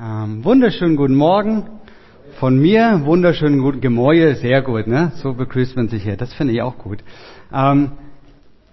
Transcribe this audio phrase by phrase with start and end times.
[0.00, 1.64] Ähm, wunderschönen guten Morgen
[2.38, 5.10] von mir, wunderschönen guten Gemäue, sehr gut, ne?
[5.16, 7.00] So begrüßt man sich hier, das finde ich auch gut.
[7.52, 7.90] Ähm,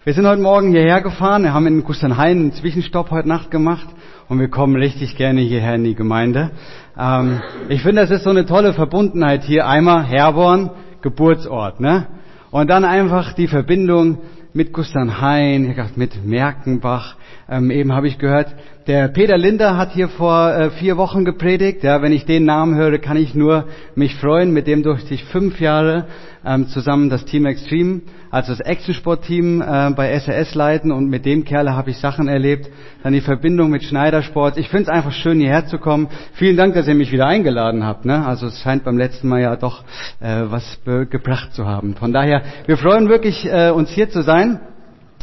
[0.04, 3.88] wir sind heute Morgen hierher gefahren, wir haben in Kustenhain einen Zwischenstopp heute Nacht gemacht
[4.30, 6.52] und wir kommen richtig gerne hierher in die Gemeinde.
[6.96, 9.66] Ähm, ich finde, das ist so eine tolle Verbundenheit hier.
[9.66, 10.70] Einmal Herborn,
[11.02, 12.06] Geburtsort, ne?
[12.52, 14.20] Und dann einfach die Verbindung
[14.54, 17.16] mit Kustenhain, mit Merkenbach.
[17.50, 18.56] Ähm, eben habe ich gehört,
[18.88, 21.84] der Peter Linder hat hier vor äh, vier Wochen gepredigt.
[21.84, 23.66] Ja, wenn ich den Namen höre, kann ich nur
[23.96, 24.52] mich freuen.
[24.52, 26.06] Mit dem durfte ich fünf Jahre
[26.46, 30.92] ähm, zusammen das Team Extreme, also das Actionsport-Team äh, bei SRS leiten.
[30.92, 32.70] Und mit dem Kerle habe ich Sachen erlebt.
[33.02, 34.58] Dann die Verbindung mit Schneidersport.
[34.58, 36.08] Ich finde es einfach schön, hierher zu kommen.
[36.34, 38.06] Vielen Dank, dass ihr mich wieder eingeladen habt.
[38.06, 38.24] Ne?
[38.24, 39.84] Also es scheint beim letzten Mal ja doch
[40.20, 41.96] äh, was gebracht zu haben.
[41.96, 44.60] Von daher, wir freuen wirklich, äh, uns hier zu sein.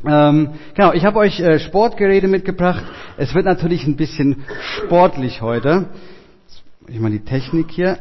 [0.04, 2.84] Ähm, genau, ich habe euch äh, Sportgeräte mitgebracht.
[3.16, 4.44] Es wird natürlich ein bisschen
[4.76, 5.86] sportlich heute.
[6.88, 7.98] Ich mal die Technik hier.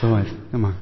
[0.00, 0.74] So, jetzt, mal.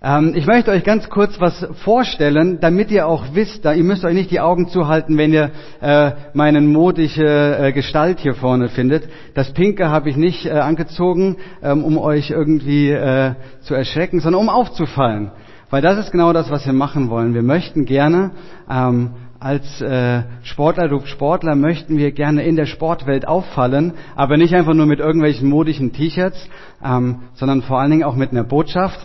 [0.00, 4.04] Ähm, ich möchte euch ganz kurz was vorstellen, damit ihr auch wisst, da, ihr müsst
[4.04, 5.50] euch nicht die Augen zuhalten, wenn ihr
[5.80, 9.08] äh, meine modische äh, Gestalt hier vorne findet.
[9.34, 14.40] Das Pinke habe ich nicht äh, angezogen, ähm, um euch irgendwie äh, zu erschrecken, sondern
[14.40, 15.32] um aufzufallen.
[15.70, 17.34] Weil das ist genau das, was wir machen wollen.
[17.34, 18.30] Wir möchten gerne
[18.70, 24.54] ähm, als äh, Sportler, du Sportler möchten wir gerne in der Sportwelt auffallen, aber nicht
[24.54, 26.48] einfach nur mit irgendwelchen modischen T-Shirts,
[26.84, 28.98] ähm, sondern vor allen Dingen auch mit einer Botschaft.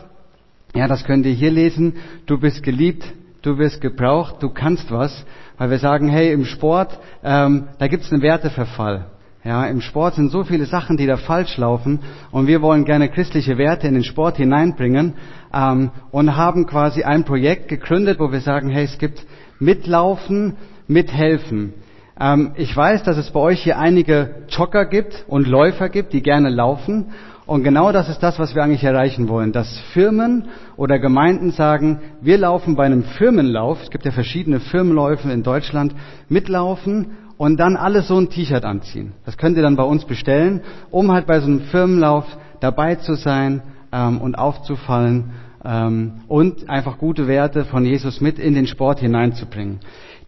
[0.74, 1.98] Ja, das könnt ihr hier lesen.
[2.26, 3.04] Du bist geliebt,
[3.44, 5.24] du wirst gebraucht, du kannst was,
[5.58, 9.06] weil wir sagen, hey, im Sport, ähm, da gibt's einen Werteverfall.
[9.46, 12.00] Ja, im Sport sind so viele Sachen, die da falsch laufen
[12.32, 15.16] und wir wollen gerne christliche Werte in den Sport hineinbringen
[15.54, 19.26] ähm, und haben quasi ein Projekt gegründet, wo wir sagen, hey, es gibt
[19.60, 20.56] Mitlaufen,
[20.88, 21.74] Mithelfen.
[22.18, 26.22] Ähm, ich weiß, dass es bei euch hier einige Jogger gibt und Läufer gibt, die
[26.22, 27.08] gerne laufen.
[27.46, 32.00] Und genau das ist das, was wir eigentlich erreichen wollen, dass Firmen oder Gemeinden sagen,
[32.22, 35.94] wir laufen bei einem Firmenlauf, es gibt ja verschiedene Firmenläufe in Deutschland,
[36.30, 39.14] mitlaufen und dann alle so ein T-Shirt anziehen.
[39.26, 40.62] Das könnt ihr dann bei uns bestellen,
[40.92, 42.26] um halt bei so einem Firmenlauf
[42.60, 43.62] dabei zu sein
[43.92, 45.32] ähm, und aufzufallen
[45.66, 49.80] ähm, und einfach gute Werte von Jesus mit in den Sport hineinzubringen.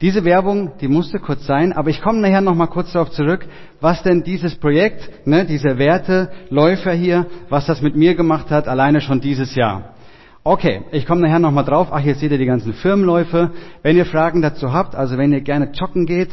[0.02, 3.46] Diese Werbung, die musste kurz sein, aber ich komme nachher noch mal kurz darauf zurück,
[3.80, 9.00] was denn dieses Projekt, ne, dieser Werteläufer hier, was das mit mir gemacht hat, alleine
[9.00, 9.96] schon dieses Jahr.
[10.44, 11.88] Okay, ich komme nachher noch mal drauf.
[11.92, 13.50] Ach, hier seht ihr die ganzen Firmenläufe.
[13.82, 16.30] Wenn ihr Fragen dazu habt, also wenn ihr gerne joggen geht,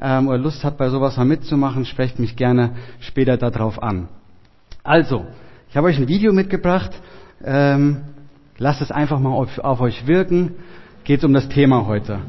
[0.00, 4.08] ähm, oder Lust hat, bei sowas mal mitzumachen, sprecht mich gerne später darauf an.
[4.82, 5.26] Also,
[5.68, 6.90] ich habe euch ein Video mitgebracht.
[7.44, 8.02] Ähm,
[8.58, 10.54] lasst es einfach mal auf, auf euch wirken.
[11.04, 12.20] Geht um das Thema heute.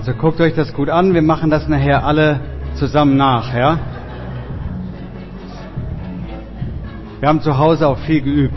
[0.00, 1.12] Also guckt euch das gut an.
[1.12, 2.40] Wir machen das nachher alle
[2.74, 3.78] zusammen nach, ja?
[7.18, 8.56] Wir haben zu Hause auch viel geübt.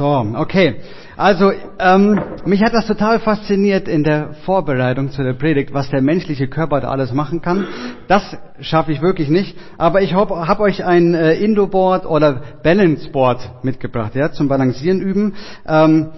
[0.00, 0.76] So, okay.
[1.18, 6.00] Also ähm, mich hat das total fasziniert in der Vorbereitung zu der Predigt, was der
[6.00, 7.66] menschliche Körper da alles machen kann.
[8.08, 8.22] Das
[8.62, 9.58] schaffe ich wirklich nicht.
[9.76, 15.34] Aber ich habe hab euch ein äh, Indoboard oder Balanceboard mitgebracht, ja, zum Balancieren üben.
[15.68, 16.08] Ähm,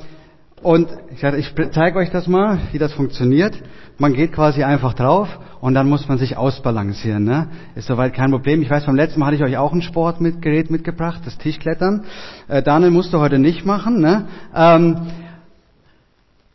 [0.63, 3.61] Und ich ich zeige euch das mal, wie das funktioniert.
[3.99, 5.29] Man geht quasi einfach drauf
[5.61, 7.25] und dann muss man sich ausbalancieren.
[7.25, 7.49] Ne?
[7.75, 8.63] Ist soweit kein Problem.
[8.63, 12.05] Ich weiß, beim letzten Mal hatte ich euch auch ein Sportgerät mitgebracht, das Tischklettern.
[12.49, 14.01] Äh, Daniel musste heute nicht machen.
[14.01, 14.27] Ne?
[14.55, 14.97] Ähm,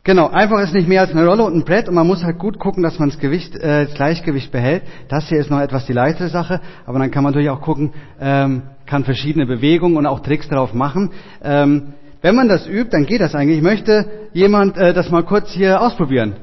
[0.04, 2.38] Genau, einfach ist nicht mehr als eine Rolle und ein Brett und man muss halt
[2.38, 4.84] gut gucken, dass man das Gewicht, äh, das Gleichgewicht behält.
[5.10, 7.92] Das hier ist noch etwas die leichtere Sache, aber dann kann man natürlich auch gucken,
[8.18, 11.10] ähm, kann verschiedene Bewegungen und auch Tricks darauf machen.
[11.42, 13.58] Ähm, wenn man das übt, dann geht das eigentlich.
[13.58, 16.34] Ich möchte jemand äh, das mal kurz hier ausprobieren.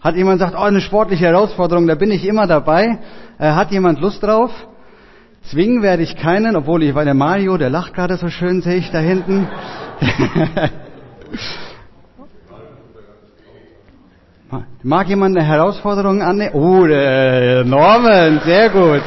[0.00, 2.98] Hat jemand gesagt, oh, eine sportliche Herausforderung, da bin ich immer dabei.
[3.38, 4.50] Äh, hat jemand Lust drauf?
[5.50, 8.76] Zwingen werde ich keinen, obwohl ich, weil der Mario, der lacht gerade so schön, sehe
[8.76, 9.46] ich da hinten.
[14.82, 16.54] Mag jemand eine Herausforderung annehmen?
[16.54, 19.02] Oh, äh, Norman, sehr gut.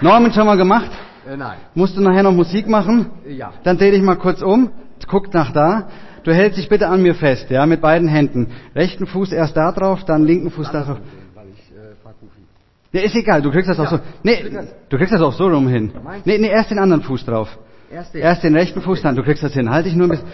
[0.00, 0.90] Norman schon mal gemacht?
[1.30, 1.58] Äh, nein.
[1.74, 3.06] Musst du nachher noch Musik machen?
[3.28, 3.52] Ja.
[3.62, 4.70] Dann dreh dich mal kurz um,
[5.06, 5.86] guck nach da.
[6.24, 8.48] Du hältst dich bitte an mir fest, ja, mit beiden Händen.
[8.74, 10.98] Rechten Fuß erst da drauf, dann linken Fuß da drauf.
[10.98, 12.98] Äh.
[12.98, 14.00] Ja, ist egal, du kriegst das auch so.
[14.24, 14.42] Nee,
[14.88, 15.92] du kriegst das auch so rum hin.
[16.24, 17.56] Nee, nee, erst den anderen Fuß drauf.
[17.92, 18.22] Erst den.
[18.22, 19.70] Erst den rechten Fuß, dann du kriegst das hin.
[19.70, 20.26] Halt dich nur ein bisschen.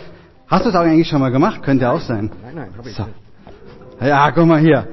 [0.49, 1.63] Hast du es auch eigentlich schon mal gemacht?
[1.63, 2.31] Könnte auch sein.
[2.43, 3.03] Nein, nein, hab ich So.
[3.05, 3.15] nicht.
[4.01, 4.87] Ja, guck mal hier.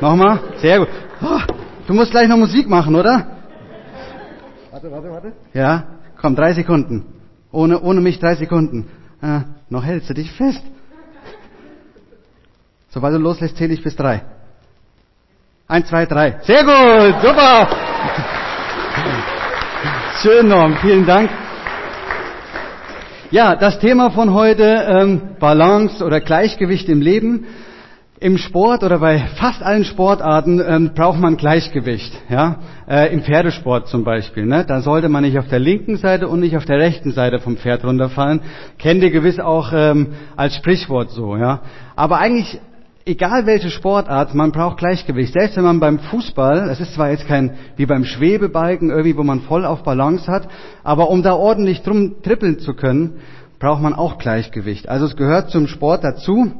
[0.00, 0.38] Nochmal.
[0.58, 0.88] Sehr gut.
[1.20, 1.40] Oh,
[1.88, 3.39] du musst gleich noch Musik machen, oder?
[4.82, 5.32] Warte, warte, warte.
[5.52, 5.84] Ja.
[6.18, 7.04] Komm, drei Sekunden.
[7.52, 8.88] Ohne, ohne mich drei Sekunden.
[9.20, 10.62] Ah, noch hältst du dich fest.
[12.88, 14.22] Sobald du loslässt, zähle ich bis drei.
[15.68, 16.40] Eins, zwei, drei.
[16.44, 17.20] Sehr gut.
[17.20, 17.68] Super.
[20.22, 20.74] Schön, Norm.
[20.76, 21.30] Vielen Dank.
[23.30, 27.46] Ja, das Thema von heute, ähm, Balance oder Gleichgewicht im Leben.
[28.22, 32.12] Im Sport oder bei fast allen Sportarten ähm, braucht man Gleichgewicht.
[32.28, 32.56] Ja?
[32.86, 34.44] Äh, Im Pferdesport zum Beispiel.
[34.44, 34.66] Ne?
[34.68, 37.56] Da sollte man nicht auf der linken Seite und nicht auf der rechten Seite vom
[37.56, 38.42] Pferd runterfallen.
[38.76, 41.34] Kennt ihr gewiss auch ähm, als Sprichwort so.
[41.34, 41.62] Ja?
[41.96, 42.60] Aber eigentlich
[43.06, 45.32] egal welche Sportart, man braucht Gleichgewicht.
[45.32, 49.22] Selbst wenn man beim Fußball, es ist zwar jetzt kein wie beim Schwebebalken irgendwie, wo
[49.22, 50.46] man voll auf Balance hat,
[50.84, 53.20] aber um da ordentlich drum trippeln zu können,
[53.58, 54.90] braucht man auch Gleichgewicht.
[54.90, 56.52] Also es gehört zum Sport dazu.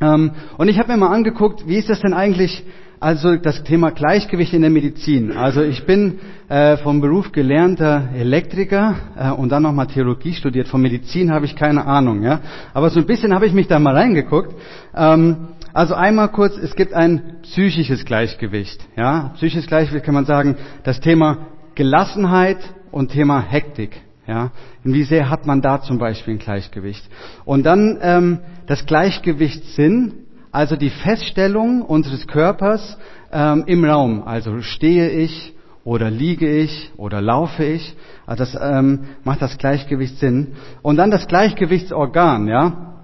[0.00, 2.64] Ähm, und ich habe mir mal angeguckt, wie ist das denn eigentlich,
[3.00, 5.32] also das Thema Gleichgewicht in der Medizin.
[5.32, 6.18] Also ich bin
[6.48, 10.68] äh, vom Beruf gelernter Elektriker äh, und dann nochmal Theologie studiert.
[10.68, 12.40] Von Medizin habe ich keine Ahnung, ja.
[12.72, 14.54] Aber so ein bisschen habe ich mich da mal reingeguckt.
[14.94, 18.80] Ähm, also einmal kurz, es gibt ein psychisches Gleichgewicht.
[18.96, 22.58] Ja, psychisches Gleichgewicht kann man sagen, das Thema Gelassenheit
[22.92, 24.03] und Thema Hektik.
[24.26, 27.04] Ja, wie sehr hat man da zum Beispiel ein Gleichgewicht?
[27.44, 30.14] Und dann ähm, das Gleichgewichtssinn,
[30.50, 32.96] also die Feststellung unseres Körpers
[33.32, 34.22] ähm, im Raum.
[34.22, 35.54] Also stehe ich
[35.84, 37.94] oder liege ich oder laufe ich.
[38.26, 40.54] Also das ähm, macht das Gleichgewicht Sinn.
[40.80, 42.94] Und dann das Gleichgewichtsorgan, ja.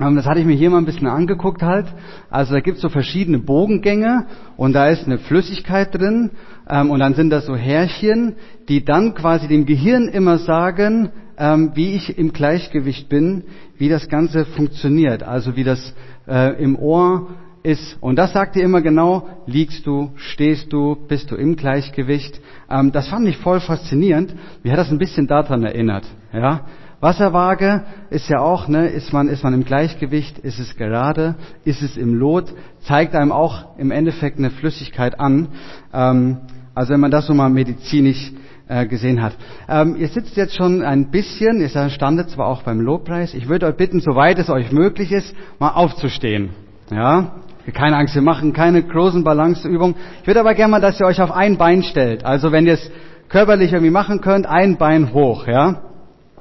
[0.00, 1.86] Ähm, Das hatte ich mir hier mal ein bisschen angeguckt halt.
[2.30, 4.26] Also da gibt es so verschiedene Bogengänge
[4.56, 6.32] und da ist eine Flüssigkeit drin
[6.68, 8.36] ähm, und dann sind das so Härchen,
[8.68, 13.44] die dann quasi dem Gehirn immer sagen, ähm, wie ich im Gleichgewicht bin,
[13.76, 15.94] wie das Ganze funktioniert, also wie das
[16.28, 17.28] äh, im Ohr
[17.62, 17.96] ist.
[18.00, 22.40] Und das sagt dir immer genau, liegst du, stehst du, bist du im Gleichgewicht.
[22.70, 24.34] Ähm, das fand ich voll faszinierend.
[24.62, 26.04] Mir hat das ein bisschen daran erinnert.
[26.32, 26.66] Ja?
[27.04, 31.82] Wasserwaage ist ja auch, ne, ist man, ist man im Gleichgewicht, ist es gerade, ist
[31.82, 35.48] es im Lot, zeigt einem auch im Endeffekt eine Flüssigkeit an.
[35.92, 36.38] Ähm,
[36.74, 38.32] also wenn man das so mal medizinisch
[38.68, 39.34] äh, gesehen hat.
[39.68, 43.66] Ähm, ihr sitzt jetzt schon ein bisschen, ihr standet zwar auch beim Lobpreis, ich würde
[43.66, 46.50] euch bitten, soweit es euch möglich ist, mal aufzustehen.
[46.90, 47.32] Ja,
[47.74, 49.94] keine Angst, wir machen keine großen Balanceübungen.
[50.22, 52.24] Ich würde aber gerne mal, dass ihr euch auf ein Bein stellt.
[52.24, 52.90] Also wenn ihr es
[53.28, 55.93] körperlich irgendwie machen könnt, ein Bein hoch, ja.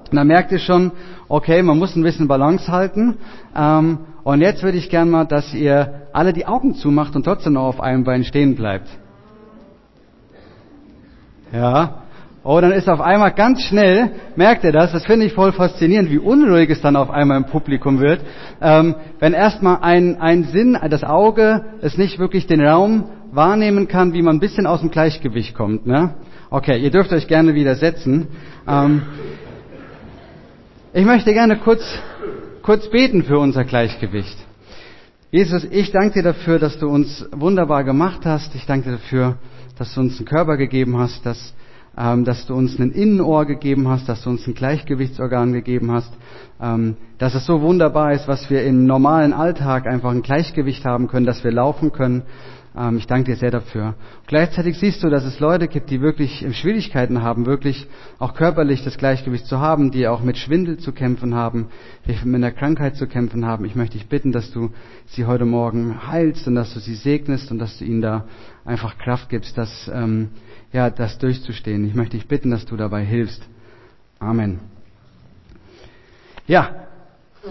[0.10, 0.91] Und dann merkt ihr schon,
[1.27, 3.17] okay, man muss ein bisschen Balance halten.
[3.55, 7.53] Ähm, und jetzt würde ich gerne mal, dass ihr alle die Augen zumacht und trotzdem
[7.53, 8.88] noch auf einem Bein stehen bleibt.
[11.51, 12.00] Ja.
[12.45, 16.10] Oh, dann ist auf einmal ganz schnell, merkt ihr das, das finde ich voll faszinierend,
[16.10, 18.19] wie unruhig es dann auf einmal im Publikum wird,
[18.62, 24.12] ähm, wenn erstmal ein, ein Sinn, das Auge, es nicht wirklich den Raum wahrnehmen kann,
[24.12, 25.88] wie man ein bisschen aus dem Gleichgewicht kommt.
[25.88, 26.15] Ne?
[26.50, 28.27] Okay, ihr dürft euch gerne wieder setzen.
[28.67, 29.03] Ähm,
[30.94, 31.84] ich möchte gerne kurz,
[32.62, 34.38] kurz beten für unser Gleichgewicht.
[35.32, 38.54] Jesus, ich danke dir dafür, dass du uns wunderbar gemacht hast.
[38.54, 39.38] Ich danke dir dafür,
[39.78, 41.56] dass du uns einen Körper gegeben hast, dass,
[41.96, 46.12] dass du uns ein Innenohr gegeben hast, dass du uns ein Gleichgewichtsorgan gegeben hast,
[46.62, 50.86] ähm, dass dass es so wunderbar ist, was wir im normalen Alltag einfach ein Gleichgewicht
[50.86, 52.22] haben können, dass wir laufen können.
[52.78, 53.96] Ähm, ich danke dir sehr dafür.
[54.28, 57.88] Gleichzeitig siehst du, dass es Leute gibt, die wirklich Schwierigkeiten haben, wirklich
[58.20, 61.70] auch körperlich das Gleichgewicht zu haben, die auch mit Schwindel zu kämpfen haben,
[62.06, 63.66] die mit einer Krankheit zu kämpfen haben.
[63.66, 64.70] Ich möchte dich bitten, dass du
[65.08, 68.26] sie heute Morgen heilst und dass du sie segnest und dass du ihnen da
[68.65, 70.29] einfach Kraft gibst, das, ähm,
[70.72, 71.86] ja, das durchzustehen.
[71.86, 73.43] Ich möchte dich bitten, dass du dabei hilfst.
[74.20, 74.60] Amen.
[76.48, 76.84] Ja,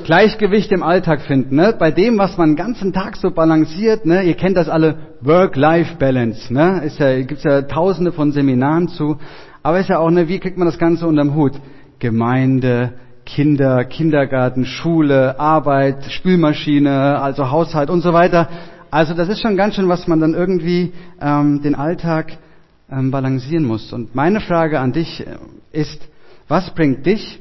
[0.05, 1.75] Gleichgewicht im Alltag finden, ne?
[1.79, 4.07] bei dem, was man den ganzen Tag so balanciert.
[4.07, 4.23] Ne?
[4.23, 6.53] Ihr kennt das alle, Work-Life-Balance.
[6.53, 6.83] Ne?
[6.85, 9.19] Ist ja, gibt's ja tausende von Seminaren zu.
[9.63, 11.53] Aber ist ja auch, ne, wie kriegt man das Ganze unterm Hut?
[11.99, 12.95] Gemeinde,
[13.27, 18.49] Kinder, Kindergarten, Schule, Arbeit, Spülmaschine, also Haushalt und so weiter.
[18.93, 22.37] Also das ist schon ganz schön, was man dann irgendwie ähm, den Alltag
[22.91, 23.91] ähm, balancieren muss.
[23.91, 25.39] Und meine Frage an dich äh,
[25.73, 26.07] ist,
[26.47, 27.41] was bringt dich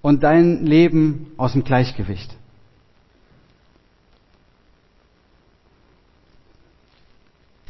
[0.00, 2.34] und dein Leben aus dem Gleichgewicht.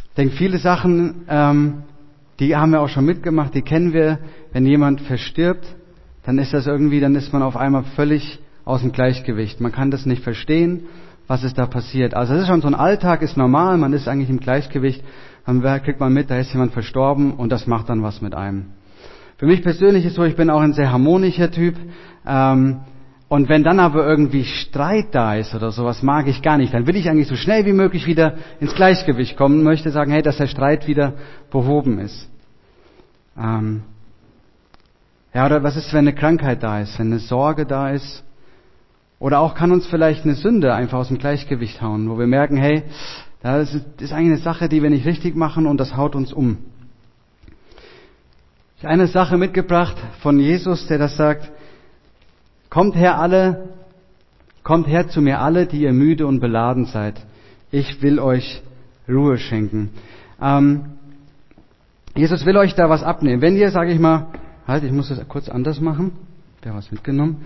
[0.04, 1.82] Ich denke, viele Sachen, ähm,
[2.38, 4.20] die haben wir auch schon mitgemacht, die kennen wir.
[4.52, 5.66] Wenn jemand verstirbt,
[6.22, 9.60] dann ist das irgendwie, dann ist man auf einmal völlig aus dem Gleichgewicht.
[9.60, 10.84] Man kann das nicht verstehen,
[11.26, 12.14] was ist da passiert.
[12.14, 15.02] Also es ist schon so ein Alltag, ist normal, man ist eigentlich im Gleichgewicht.
[15.44, 18.66] Dann kriegt man mit, da ist jemand verstorben und das macht dann was mit einem.
[19.38, 21.76] Für mich persönlich ist so, ich bin auch ein sehr harmonischer Typ.
[22.26, 22.80] Ähm,
[23.28, 26.72] und wenn dann aber irgendwie Streit da ist oder sowas, mag ich gar nicht.
[26.72, 30.22] Dann will ich eigentlich so schnell wie möglich wieder ins Gleichgewicht kommen, möchte sagen, hey,
[30.22, 31.14] dass der Streit wieder
[31.50, 32.30] behoben ist.
[33.36, 33.82] Ähm,
[35.34, 38.24] ja, oder was ist, wenn eine Krankheit da ist, wenn eine Sorge da ist?
[39.18, 42.56] Oder auch kann uns vielleicht eine Sünde einfach aus dem Gleichgewicht hauen, wo wir merken,
[42.56, 42.82] hey,
[43.42, 46.58] das ist eigentlich eine Sache, die wir nicht richtig machen und das haut uns um.
[48.76, 51.50] Ich habe eine Sache mitgebracht von Jesus, der das sagt,
[52.68, 53.70] kommt her alle,
[54.62, 57.24] kommt her zu mir alle, die ihr müde und beladen seid.
[57.70, 58.62] Ich will euch
[59.08, 59.90] Ruhe schenken.
[60.42, 60.86] Ähm,
[62.14, 63.40] Jesus will euch da was abnehmen.
[63.40, 64.26] Wenn ihr, sage ich mal,
[64.66, 66.12] halt, ich muss das kurz anders machen.
[66.62, 67.44] Wer was mitgenommen?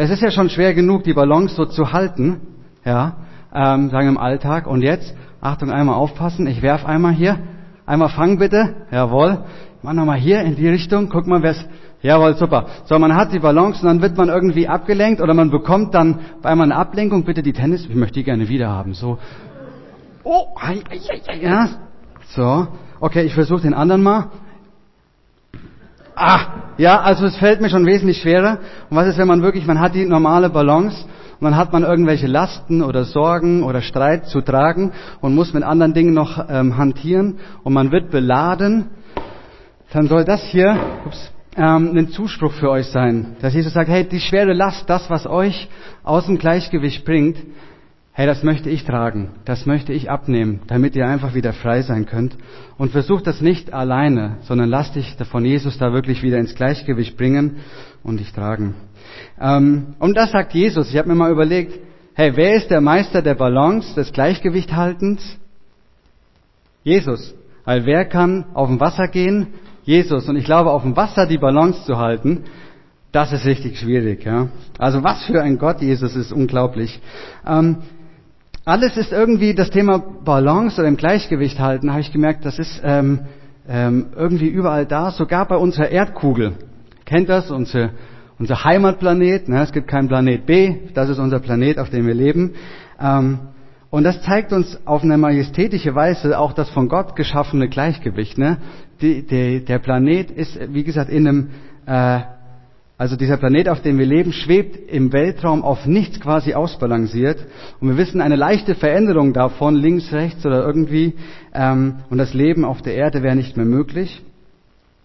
[0.00, 2.40] Es ist ja schon schwer genug, die Balance so zu halten,
[2.84, 3.16] ja,
[3.52, 4.68] ähm, sagen im Alltag.
[4.68, 6.46] Und jetzt, Achtung, einmal aufpassen.
[6.46, 7.40] Ich werf einmal hier,
[7.84, 8.76] einmal fangen bitte.
[8.92, 9.38] Jawohl.
[9.82, 11.08] Mach nochmal hier in die Richtung.
[11.08, 11.66] Guck mal, wer es.
[12.00, 12.66] Jawohl, super.
[12.84, 16.20] So, man hat die Balance und dann wird man irgendwie abgelenkt oder man bekommt dann
[16.42, 17.24] bei einmal eine Ablenkung.
[17.24, 17.84] Bitte die Tennis.
[17.84, 18.94] Ich möchte die gerne wieder haben.
[18.94, 19.18] So.
[20.22, 20.54] Oh,
[21.40, 21.70] ja.
[22.36, 22.68] So.
[23.00, 24.30] Okay, ich versuche den anderen mal.
[26.20, 28.58] Ah, ja, also es fällt mir schon wesentlich schwerer.
[28.90, 31.04] Und was ist, wenn man wirklich, man hat die normale Balance
[31.40, 35.62] und dann hat man irgendwelche Lasten oder Sorgen oder Streit zu tragen und muss mit
[35.62, 38.90] anderen Dingen noch ähm, hantieren und man wird beladen
[39.92, 43.36] dann soll das hier ups, ähm, ein Zuspruch für euch sein.
[43.40, 45.68] Dass Jesus sagt, hey, die schwere Last, das, was euch
[46.04, 47.38] aus dem Gleichgewicht bringt,
[48.18, 52.04] hey, das möchte ich tragen, das möchte ich abnehmen, damit ihr einfach wieder frei sein
[52.04, 52.36] könnt.
[52.76, 57.16] Und versucht das nicht alleine, sondern lasst dich von Jesus da wirklich wieder ins Gleichgewicht
[57.16, 57.58] bringen
[58.02, 58.74] und dich tragen.
[59.40, 60.90] Ähm, und das sagt Jesus.
[60.90, 61.78] Ich habe mir mal überlegt,
[62.14, 65.38] hey, wer ist der Meister der Balance, des Gleichgewichthaltens?
[66.82, 67.36] Jesus.
[67.64, 69.46] Weil wer kann auf dem Wasser gehen
[69.84, 70.28] Jesus.
[70.28, 72.42] Und ich glaube, auf dem Wasser die Balance zu halten,
[73.12, 74.24] das ist richtig schwierig.
[74.24, 74.48] Ja?
[74.76, 77.00] Also was für ein Gott Jesus ist unglaublich.
[77.46, 77.76] Ähm,
[78.68, 82.82] alles ist irgendwie das Thema Balance oder im Gleichgewicht halten, habe ich gemerkt, das ist
[82.84, 83.20] ähm,
[83.66, 86.52] ähm, irgendwie überall da, sogar bei unserer Erdkugel.
[87.06, 87.50] Kennt das?
[87.50, 87.92] Unsere,
[88.38, 89.48] unser Heimatplanet.
[89.48, 89.62] Ne?
[89.62, 92.52] Es gibt keinen Planet B, das ist unser Planet, auf dem wir leben.
[93.00, 93.38] Ähm,
[93.88, 98.36] und das zeigt uns auf eine majestätische Weise auch das von Gott geschaffene Gleichgewicht.
[98.36, 98.58] Ne?
[99.00, 101.50] Die, die, der Planet ist, wie gesagt, in einem,
[101.86, 102.20] äh,
[102.98, 107.38] also dieser Planet, auf dem wir leben, schwebt im Weltraum auf nichts quasi ausbalanciert.
[107.78, 111.14] Und wir wissen, eine leichte Veränderung davon, links, rechts oder irgendwie,
[111.54, 114.20] ähm, und das Leben auf der Erde wäre nicht mehr möglich.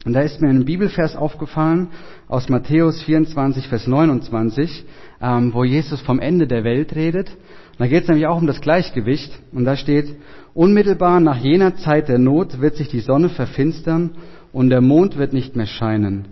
[0.06, 1.90] Und da ist mir ein Bibelvers aufgefallen
[2.28, 4.86] aus Matthäus 24, Vers 29,
[5.22, 7.30] ähm, wo Jesus vom Ende der Welt redet.
[7.78, 9.32] Da geht es nämlich auch um das Gleichgewicht.
[9.52, 10.16] Und da steht,
[10.56, 14.16] unmittelbar nach jener Zeit der Not wird sich die Sonne verfinstern
[14.52, 16.26] und der Mond wird nicht mehr scheinen.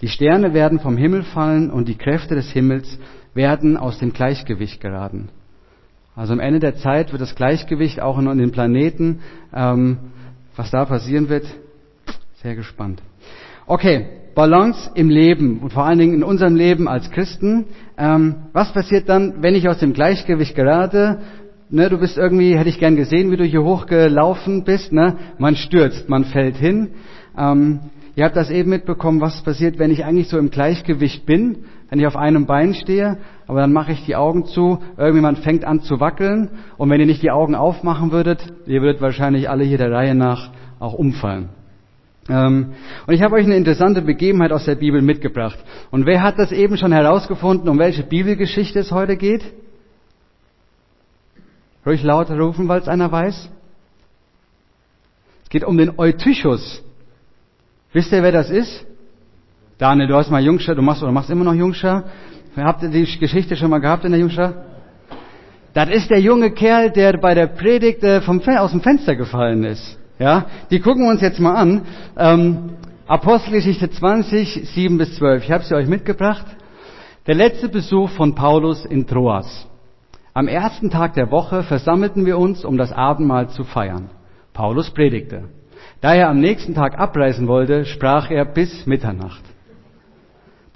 [0.00, 2.98] Die Sterne werden vom Himmel fallen und die Kräfte des Himmels
[3.34, 5.28] werden aus dem Gleichgewicht geraten.
[6.14, 9.20] Also am Ende der Zeit wird das Gleichgewicht auch in den Planeten,
[9.54, 9.98] ähm,
[10.56, 11.44] was da passieren wird,
[12.42, 13.02] sehr gespannt.
[13.66, 17.66] Okay, Balance im Leben und vor allen Dingen in unserem Leben als Christen.
[17.98, 21.20] Ähm, was passiert dann, wenn ich aus dem Gleichgewicht gerate?
[21.68, 24.92] Ne, du bist irgendwie, hätte ich gern gesehen, wie du hier hochgelaufen bist.
[24.92, 25.16] Ne?
[25.38, 26.90] Man stürzt, man fällt hin.
[27.36, 27.80] Ähm,
[28.16, 32.00] ihr habt das eben mitbekommen, was passiert, wenn ich eigentlich so im Gleichgewicht bin, wenn
[32.00, 35.82] ich auf einem Bein stehe, aber dann mache ich die Augen zu, irgendjemand fängt an
[35.82, 39.78] zu wackeln und wenn ihr nicht die Augen aufmachen würdet, ihr würdet wahrscheinlich alle hier
[39.78, 41.50] der Reihe nach auch umfallen.
[42.28, 42.72] Ähm,
[43.06, 45.58] und ich habe euch eine interessante Begebenheit aus der Bibel mitgebracht.
[45.90, 49.44] Und wer hat das eben schon herausgefunden, um welche Bibelgeschichte es heute geht?
[51.84, 53.48] Ruhig laut rufen, weil es einer weiß.
[55.44, 56.82] Es geht um den Eutychus.
[57.96, 58.84] Wisst ihr, wer das ist?
[59.78, 62.04] Daniel, du hast mal Jungscher, du machst oder machst immer noch Jungscher.
[62.54, 64.66] Habt ihr die Geschichte schon mal gehabt in der Jungscher?
[65.72, 69.64] Das ist der junge Kerl, der bei der Predigt äh, vom, aus dem Fenster gefallen
[69.64, 69.98] ist.
[70.18, 71.86] Ja, die gucken wir uns jetzt mal an.
[72.18, 72.72] Ähm,
[73.06, 75.44] Apostelgeschichte 20, 7 bis 12.
[75.44, 76.44] Ich habe sie euch mitgebracht.
[77.26, 79.66] Der letzte Besuch von Paulus in Troas.
[80.34, 84.10] Am ersten Tag der Woche versammelten wir uns, um das Abendmahl zu feiern.
[84.52, 85.44] Paulus predigte.
[86.06, 89.42] Da er am nächsten Tag abreisen wollte, sprach er bis Mitternacht.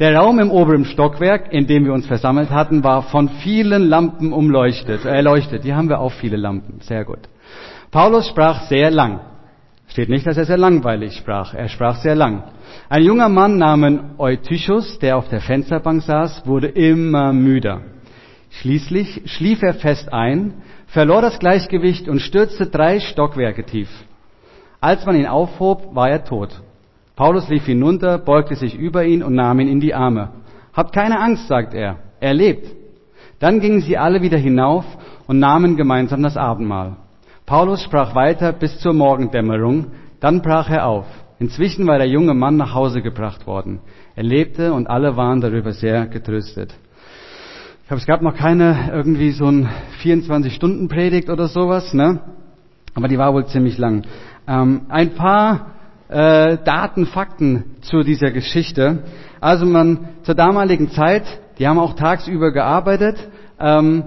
[0.01, 4.33] Der Raum im oberen Stockwerk, in dem wir uns versammelt hatten, war von vielen Lampen
[4.33, 5.63] umleuchtet, erleuchtet.
[5.63, 6.81] Hier haben wir auch viele Lampen.
[6.81, 7.21] Sehr gut.
[7.93, 9.21] Paulus sprach sehr lang.
[9.87, 11.55] Steht nicht, dass er sehr langweilig sprach.
[11.55, 12.43] Er sprach sehr lang.
[12.89, 17.83] Ein junger Mann namens Eutychus, der auf der Fensterbank saß, wurde immer müder.
[18.51, 20.55] Schließlich schlief er fest ein,
[20.89, 23.89] verlor das Gleichgewicht und stürzte drei Stockwerke tief.
[24.81, 26.63] Als man ihn aufhob, war er tot.
[27.17, 30.31] Paulus lief hinunter, beugte sich über ihn und nahm ihn in die Arme.
[30.73, 32.67] Habt keine Angst, sagt er, er lebt.
[33.41, 34.85] Dann gingen sie alle wieder hinauf
[35.27, 36.97] und nahmen gemeinsam das Abendmahl.
[37.45, 39.89] Paulus sprach weiter bis zur Morgendämmerung,
[40.21, 41.07] dann brach er auf.
[41.39, 43.81] Inzwischen war der junge Mann nach Hause gebracht worden.
[44.15, 46.75] Er lebte und alle waren darüber sehr getröstet.
[47.83, 49.69] Ich glaube, es gab noch keine irgendwie so ein
[50.03, 52.21] 24-Stunden-Predigt oder sowas, ne?
[52.95, 54.05] Aber die war wohl ziemlich lang.
[54.51, 55.67] Ähm, ein paar
[56.09, 59.05] äh, Daten, Fakten zu dieser Geschichte.
[59.41, 61.23] Also man zur damaligen Zeit,
[61.61, 63.17] die haben auch tagsüber gearbeitet,
[63.61, 64.03] ähm,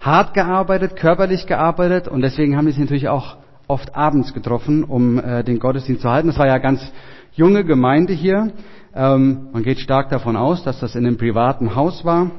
[0.00, 3.36] hart gearbeitet, körperlich gearbeitet und deswegen haben die sich natürlich auch
[3.66, 6.28] oft abends getroffen, um äh, den Gottesdienst zu halten.
[6.28, 6.80] Das war ja ganz
[7.34, 8.52] junge Gemeinde hier.
[8.94, 12.30] Ähm, man geht stark davon aus, dass das in einem privaten Haus war,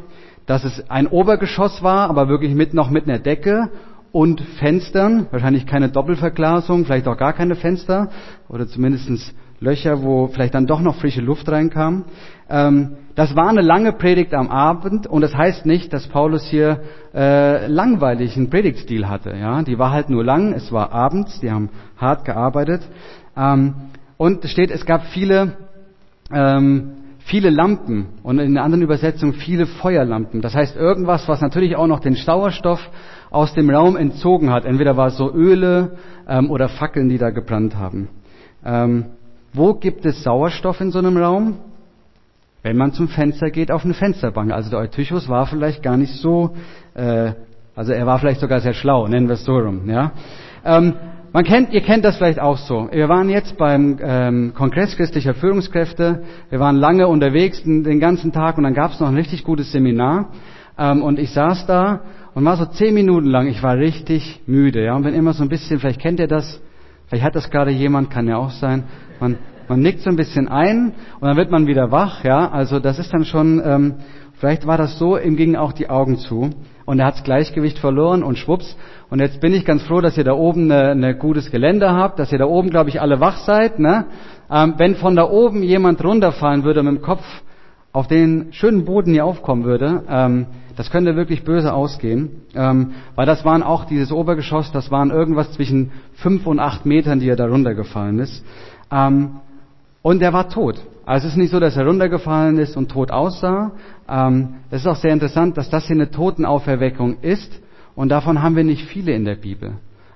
[0.48, 3.70] dass es ein Obergeschoss war, aber wirklich mit noch mit einer Decke
[4.16, 8.08] und Fenstern, wahrscheinlich keine Doppelverglasung, vielleicht auch gar keine Fenster
[8.48, 12.06] oder zumindestens Löcher, wo vielleicht dann doch noch frische Luft reinkam.
[12.50, 16.80] Ähm, das war eine lange Predigt am Abend und das heißt nicht, dass Paulus hier
[17.14, 19.36] äh, langweilig einen Predigtstil hatte.
[19.36, 20.54] Ja, die war halt nur lang.
[20.54, 21.42] Es war abends.
[21.42, 22.88] Die haben hart gearbeitet
[23.36, 23.74] ähm,
[24.16, 25.58] und es steht, es gab viele
[26.32, 26.92] ähm,
[27.26, 30.42] viele Lampen und in einer anderen Übersetzung viele Feuerlampen.
[30.42, 32.80] Das heißt irgendwas, was natürlich auch noch den Sauerstoff
[33.36, 34.66] aus dem Raum entzogen hat.
[34.66, 38.08] Entweder war es so Öle ähm, oder Fackeln, die da gebrannt haben.
[38.66, 39.06] Ähm,
[39.54, 41.58] wo gibt es Sauerstoff in so einem Raum?
[42.64, 44.52] Wenn man zum Fenster geht, auf eine Fensterbank.
[44.52, 46.56] Also der Eutychus war vielleicht gar nicht so,
[46.96, 47.34] äh,
[47.76, 49.88] also er war vielleicht sogar sehr schlau, nennen wir es so rum.
[49.88, 50.14] Ja?
[50.66, 50.94] Ähm,
[51.32, 52.88] man kennt, ihr kennt das vielleicht auch so.
[52.92, 56.24] Wir waren jetzt beim ähm, Kongress christlicher Führungskräfte.
[56.50, 59.74] Wir waren lange unterwegs den ganzen Tag und dann gab es noch ein richtig gutes
[59.74, 60.30] Seminar.
[60.78, 62.00] Ähm, und ich saß da
[62.36, 63.48] und war so zehn Minuten lang.
[63.48, 65.80] Ich war richtig müde, ja, und bin immer so ein bisschen.
[65.80, 66.62] Vielleicht kennt ihr das.
[67.08, 68.84] Vielleicht hat das gerade jemand, kann ja auch sein.
[69.20, 72.52] Man, man nickt so ein bisschen ein und dann wird man wieder wach, ja.
[72.52, 73.62] Also das ist dann schon.
[73.66, 73.94] Ähm,
[74.34, 76.50] vielleicht war das so, ihm gingen auch die Augen zu
[76.84, 78.76] und er hat das Gleichgewicht verloren und schwupps.
[79.10, 82.20] Und jetzt bin ich ganz froh, dass ihr da oben ein ne, gutes Geländer habt,
[82.20, 83.80] dass ihr da oben, glaube ich, alle wach seid.
[83.80, 84.08] Ne?
[84.52, 87.24] Ähm, wenn von da oben jemand runterfallen würde mit dem Kopf
[87.96, 93.26] auf den schönen Boden hier aufkommen würde, ähm, das könnte wirklich böse ausgehen, ähm, weil
[93.26, 97.38] das waren auch dieses Obergeschoss, das waren irgendwas zwischen fünf und acht Metern, die er
[97.38, 98.44] da runtergefallen ist.
[98.92, 99.40] Ähm,
[100.02, 100.82] und er war tot.
[101.06, 103.72] Also es ist nicht so, dass er runtergefallen ist und tot aussah.
[104.10, 107.62] Ähm, es ist auch sehr interessant, dass das hier eine Totenauferweckung ist.
[107.96, 109.76] Und davon haben wir nicht viele in der Bibel.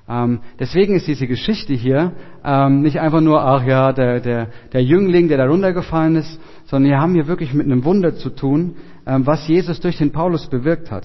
[0.10, 4.84] Ähm, deswegen ist diese Geschichte hier ähm, nicht einfach nur, ach ja, der, der, der
[4.84, 8.76] Jüngling, der da runtergefallen ist, sondern wir haben hier wirklich mit einem Wunder zu tun,
[9.06, 11.04] ähm, was Jesus durch den Paulus bewirkt hat.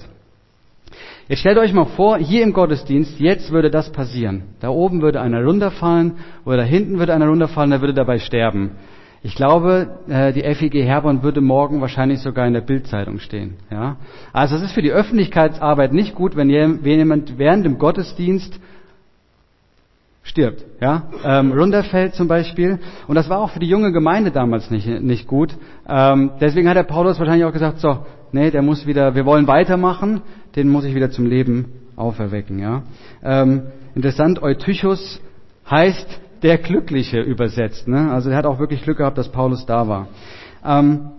[1.27, 4.43] Jetzt stellt euch mal vor, hier im Gottesdienst, jetzt würde das passieren.
[4.59, 6.13] Da oben würde einer runterfallen
[6.45, 8.71] oder da hinten würde einer runterfallen, der würde dabei sterben.
[9.21, 13.55] Ich glaube, äh, die FIG Herborn würde morgen wahrscheinlich sogar in der Bildzeitung stehen.
[13.71, 13.97] Ja?
[14.33, 18.59] Also es ist für die Öffentlichkeitsarbeit nicht gut, wenn jemand während dem Gottesdienst
[20.35, 22.77] stirbt, ja, ähm, runterfällt zum Beispiel.
[23.07, 25.55] Und das war auch für die junge Gemeinde damals nicht, nicht gut.
[25.87, 29.47] Ähm, deswegen hat der Paulus wahrscheinlich auch gesagt, so, nee, der muss wieder, wir wollen
[29.47, 30.21] weitermachen,
[30.57, 32.83] den muss ich wieder zum Leben auferwecken, ja.
[33.23, 35.21] Ähm, interessant, Eutychus
[35.71, 37.87] heißt der Glückliche übersetzt.
[37.87, 38.11] Ne?
[38.11, 40.09] Also er hat auch wirklich Glück gehabt, dass Paulus da war.
[40.65, 41.11] Ähm,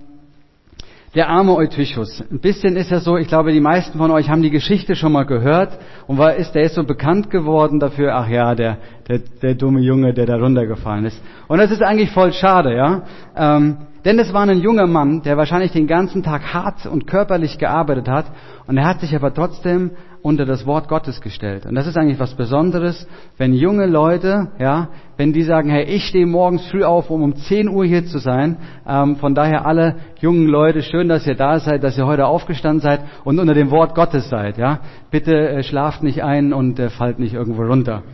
[1.16, 2.22] der arme Eutychus.
[2.30, 5.12] Ein bisschen ist er so, ich glaube, die meisten von euch haben die Geschichte schon
[5.12, 5.78] mal gehört.
[6.06, 8.76] Und war ist, der ist so bekannt geworden dafür, ach ja, der,
[9.08, 11.18] der, der dumme Junge, der da runtergefallen ist.
[11.48, 13.02] Und das ist eigentlich voll schade, ja.
[13.34, 17.58] Ähm, denn es war ein junger Mann, der wahrscheinlich den ganzen Tag hart und körperlich
[17.58, 18.26] gearbeitet hat.
[18.68, 19.90] Und er hat sich aber trotzdem
[20.22, 21.66] unter das Wort Gottes gestellt.
[21.66, 26.04] Und das ist eigentlich was Besonderes, wenn junge Leute, ja, wenn die sagen, hey, ich
[26.04, 28.58] stehe morgens früh auf, um um 10 Uhr hier zu sein.
[28.86, 32.80] Ähm, von daher alle jungen Leute, schön, dass ihr da seid, dass ihr heute aufgestanden
[32.80, 34.56] seid und unter dem Wort Gottes seid.
[34.56, 38.04] Ja, bitte äh, schlaft nicht ein und äh, fallt nicht irgendwo runter.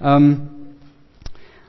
[0.00, 0.50] Ähm,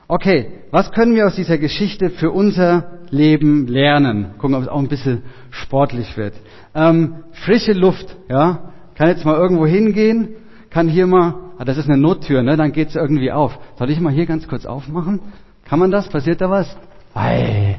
[0.06, 4.34] okay, was können wir aus dieser Geschichte für unser Leben lernen?
[4.38, 6.34] Gucken, ob es auch ein bisschen sportlich wird.
[6.74, 10.36] Ähm, frische Luft, ja kann jetzt mal irgendwo hingehen,
[10.70, 12.56] kann hier mal, ah, das ist eine Nottür, ne?
[12.56, 13.58] dann geht's irgendwie auf.
[13.76, 15.20] Soll ich mal hier ganz kurz aufmachen?
[15.64, 16.08] Kann man das?
[16.08, 16.76] Passiert da was?
[17.14, 17.78] Ei.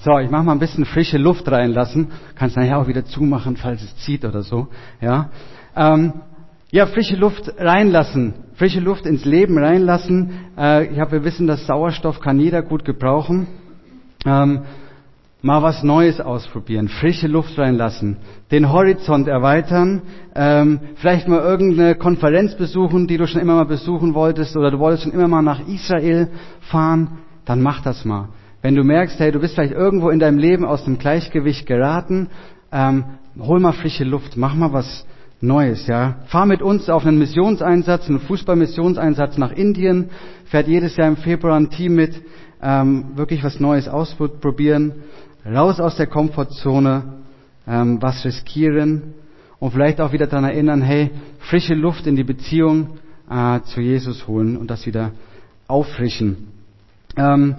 [0.00, 2.08] So, ich mache mal ein bisschen frische Luft reinlassen.
[2.36, 4.68] Kannst nachher auch wieder zumachen, falls es zieht oder so.
[5.00, 5.30] Ja,
[5.76, 6.12] ähm,
[6.70, 10.30] ja frische Luft reinlassen, frische Luft ins Leben reinlassen.
[10.56, 13.48] Äh, ich habe wir wissen, dass Sauerstoff kann jeder gut gebrauchen.
[14.24, 14.62] Ähm,
[15.40, 18.16] mal was Neues ausprobieren, frische Luft reinlassen,
[18.50, 20.02] den Horizont erweitern,
[20.34, 24.78] ähm, vielleicht mal irgendeine Konferenz besuchen, die du schon immer mal besuchen wolltest oder du
[24.78, 26.28] wolltest schon immer mal nach Israel
[26.60, 28.28] fahren, dann mach das mal.
[28.62, 32.28] Wenn du merkst, hey, du bist vielleicht irgendwo in deinem Leben aus dem Gleichgewicht geraten,
[32.72, 33.04] ähm,
[33.38, 35.06] hol mal frische Luft, mach mal was
[35.40, 36.16] Neues, ja.
[36.26, 40.10] Fahr mit uns auf einen Missionseinsatz, einen Fußballmissionseinsatz nach Indien,
[40.46, 42.20] fährt jedes Jahr im Februar ein Team mit,
[42.62, 44.92] ähm, wirklich was Neues ausprobieren
[45.46, 47.02] raus aus der Komfortzone,
[47.66, 49.14] ähm, was riskieren
[49.58, 52.98] und vielleicht auch wieder daran erinnern, hey, frische Luft in die Beziehung
[53.30, 55.12] äh, zu Jesus holen und das wieder
[55.66, 56.48] auffrischen.
[57.16, 57.56] Ähm,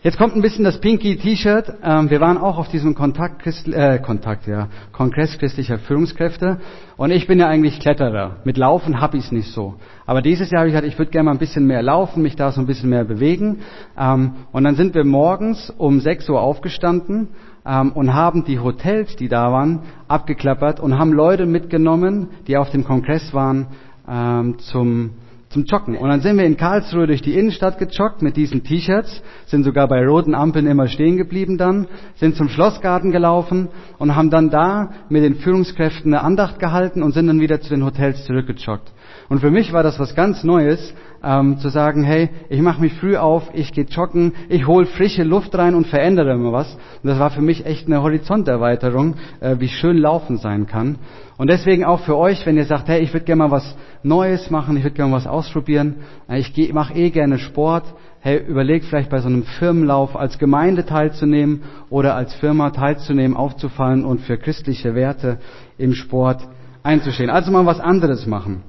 [0.00, 1.72] Jetzt kommt ein bisschen das Pinky T-Shirt.
[1.82, 6.58] Ähm, wir waren auch auf diesem Kontakt, äh, Kontakt, ja, Kongress christlicher Führungskräfte.
[6.96, 8.36] Und ich bin ja eigentlich Kletterer.
[8.44, 9.74] Mit Laufen hab ich's nicht so.
[10.06, 12.36] Aber dieses Jahr habe ich gesagt, ich würde gerne mal ein bisschen mehr laufen, mich
[12.36, 13.58] da so ein bisschen mehr bewegen.
[13.98, 17.30] Ähm, und dann sind wir morgens um 6 Uhr aufgestanden
[17.66, 22.70] ähm, und haben die Hotels, die da waren, abgeklappert und haben Leute mitgenommen, die auf
[22.70, 23.66] dem Kongress waren,
[24.08, 25.10] ähm, zum
[25.50, 25.96] zum Joggen.
[25.96, 29.88] Und dann sind wir in Karlsruhe durch die Innenstadt gejoggt mit diesen T-Shirts, sind sogar
[29.88, 34.90] bei roten Ampeln immer stehen geblieben dann, sind zum Schlossgarten gelaufen und haben dann da
[35.08, 38.92] mit den Führungskräften eine Andacht gehalten und sind dann wieder zu den Hotels zurückgejoggt.
[39.28, 42.94] Und für mich war das was ganz Neues, ähm, zu sagen, hey, ich mache mich
[42.94, 46.76] früh auf, ich gehe joggen, ich hole frische Luft rein und verändere immer was.
[47.02, 50.96] Und das war für mich echt eine Horizonterweiterung, äh, wie schön Laufen sein kann.
[51.36, 54.50] Und deswegen auch für euch, wenn ihr sagt, hey, ich würde gerne mal was Neues
[54.50, 55.96] machen, ich würde gerne mal was ausprobieren,
[56.28, 57.84] äh, ich mache eh gerne Sport,
[58.20, 64.04] hey, überlegt vielleicht bei so einem Firmenlauf als Gemeinde teilzunehmen oder als Firma teilzunehmen, aufzufallen
[64.04, 65.38] und für christliche Werte
[65.78, 66.46] im Sport
[66.82, 67.30] einzustehen.
[67.30, 68.62] Also mal was anderes machen.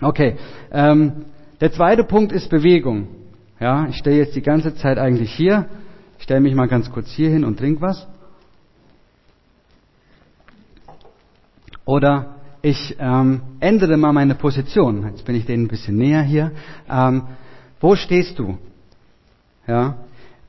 [0.00, 0.36] Okay,
[0.72, 1.12] ähm,
[1.62, 3.06] der zweite Punkt ist Bewegung.
[3.60, 5.66] Ja, ich stehe jetzt die ganze Zeit eigentlich hier.
[6.18, 8.08] Ich stelle mich mal ganz kurz hier hin und trink was.
[11.84, 15.06] Oder ich ähm, ändere mal meine Position.
[15.06, 16.50] Jetzt bin ich denen ein bisschen näher hier.
[16.90, 17.28] Ähm,
[17.80, 18.58] wo stehst du?
[19.68, 19.98] Ja.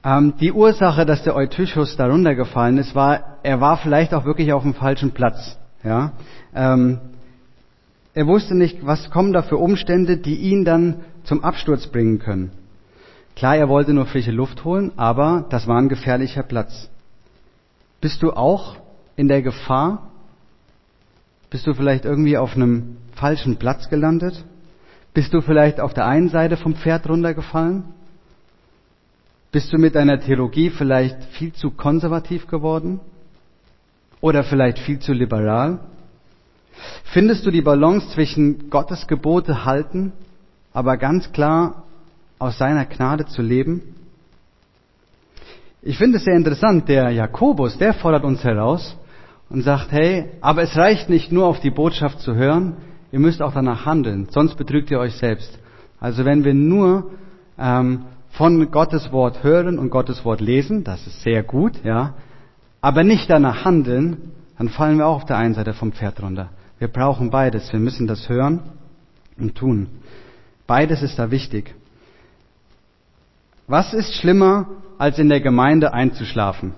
[0.04, 4.52] Ähm, die Ursache, dass der Eutychus darunter gefallen ist, war, er war vielleicht auch wirklich
[4.52, 5.60] auf dem falschen Platz.
[5.84, 6.14] Ja.
[6.56, 7.00] Ähm,
[8.14, 12.52] er wusste nicht, was kommen da für Umstände, die ihn dann zum Absturz bringen können.
[13.36, 16.90] Klar, er wollte nur frische Luft holen, aber das war ein gefährlicher Platz.
[18.02, 18.78] Bist du auch
[19.16, 20.10] in der Gefahr?
[21.50, 24.44] Bist du vielleicht irgendwie auf einem falschen Platz gelandet?
[25.14, 27.86] Bist du vielleicht auf der einen Seite vom Pferd runtergefallen?
[29.52, 33.00] Bist du mit deiner Theologie vielleicht viel zu konservativ geworden?
[34.20, 35.80] Oder vielleicht viel zu liberal?
[37.06, 40.14] Findest du die Balance zwischen Gottes Gebote halten,
[40.74, 41.84] aber ganz klar
[42.40, 43.82] aus seiner Gnade zu leben?
[45.82, 48.96] Ich finde es sehr interessant, der Jakobus, der fordert uns heraus
[49.50, 52.78] und sagt, hey, aber es reicht nicht nur auf die Botschaft zu hören,
[53.12, 55.60] ihr müsst auch danach handeln, sonst betrügt ihr euch selbst.
[56.00, 57.12] Also wenn wir nur
[57.60, 62.16] ähm, von Gottes Wort hören und Gottes Wort lesen, das ist sehr gut, ja,
[62.82, 66.50] aber nicht danach handeln, dann fallen wir auch auf der einen Seite vom Pferd runter.
[66.84, 67.72] Wir brauchen beides.
[67.72, 68.60] Wir müssen das hören
[69.38, 69.88] und tun.
[70.68, 71.74] Beides ist da wichtig.
[73.68, 74.68] Was ist schlimmer,
[74.98, 76.74] als in der Gemeinde einzuschlafen?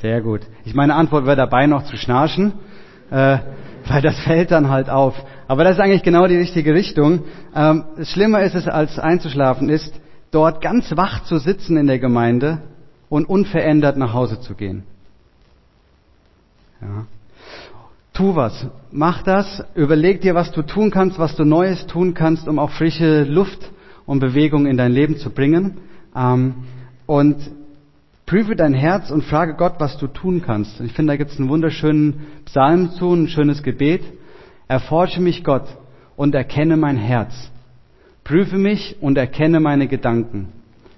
[0.00, 0.40] Sehr gut.
[0.64, 2.54] Ich meine Antwort wäre dabei noch zu schnarchen,
[3.12, 3.38] äh,
[3.86, 5.14] weil das fällt dann halt auf.
[5.46, 7.22] Aber das ist eigentlich genau die richtige Richtung.
[7.54, 9.94] Ähm, schlimmer ist es, als einzuschlafen, ist,
[10.32, 12.62] dort ganz wach zu sitzen in der Gemeinde
[13.08, 14.82] und unverändert nach Hause zu gehen.
[16.86, 17.06] Ja.
[18.12, 22.48] Tu was, mach das, überleg dir, was du tun kannst, was du Neues tun kannst,
[22.48, 23.70] um auch frische Luft
[24.06, 25.78] und Bewegung in dein Leben zu bringen.
[26.16, 26.54] Ähm,
[27.04, 27.36] und
[28.24, 30.80] prüfe dein Herz und frage Gott, was du tun kannst.
[30.80, 34.02] Ich finde, da gibt es einen wunderschönen Psalm zu, ein schönes Gebet.
[34.66, 35.66] Erforsche mich Gott
[36.16, 37.50] und erkenne mein Herz.
[38.24, 40.48] Prüfe mich und erkenne meine Gedanken.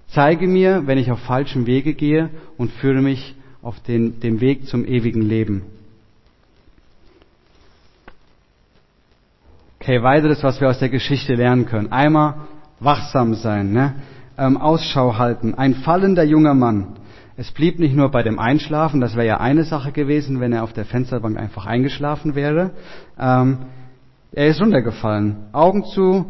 [0.07, 4.67] Zeige mir, wenn ich auf falschem Wege gehe und führe mich auf den, dem Weg
[4.67, 5.63] zum ewigen Leben.
[9.89, 11.91] Okay, weiteres, was wir aus der Geschichte lernen können.
[11.91, 12.35] Einmal
[12.79, 13.95] wachsam sein, ne?
[14.37, 15.55] ähm, Ausschau halten.
[15.55, 16.89] Ein fallender junger Mann.
[17.39, 20.63] Es blieb nicht nur bei dem Einschlafen, das wäre ja eine Sache gewesen, wenn er
[20.65, 22.73] auf der Fensterbank einfach eingeschlafen wäre.
[23.19, 23.61] Ähm,
[24.33, 25.37] er ist runtergefallen.
[25.53, 26.27] Augen zu,